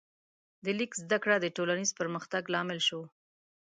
د 0.63 0.65
لیک 0.77 0.91
زده 1.03 1.17
کړه 1.23 1.35
د 1.39 1.45
ټولنیز 1.57 1.89
پرمختګ 1.99 2.43
لامل 2.53 2.79
شوه. 2.87 3.05